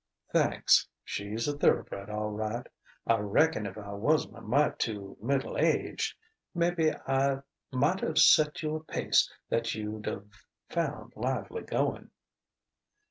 [0.33, 0.87] "Thanks....
[1.03, 2.65] She's a thoroughbred, all right.
[3.05, 6.15] I reckon if I wasn't a mite too middle aged,
[6.55, 10.31] maybe I might've set you a pace that you'd've
[10.69, 12.09] found lively going."